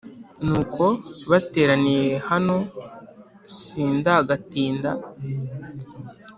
[0.45, 0.85] Nuko
[1.31, 2.57] bateraniye hano
[3.59, 4.89] sindagatinda